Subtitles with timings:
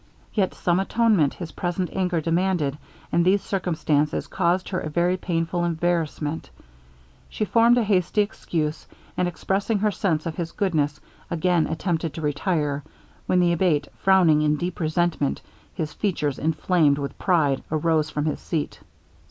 [0.33, 2.75] Yet some atonement his present anger demanded,
[3.11, 6.49] and these circumstances caused her a very painful embarrassment.
[7.29, 12.21] She formed a hasty excuse; and expressing her sense of his goodness, again attempted to
[12.21, 12.81] retire,
[13.27, 15.43] when the Abate frowning in deep resentment,
[15.75, 18.79] his features inflamed with pride, arose from his seat.